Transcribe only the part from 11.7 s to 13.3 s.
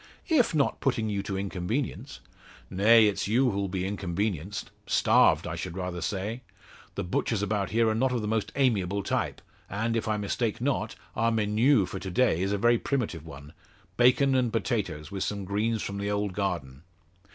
for to day is a very primitive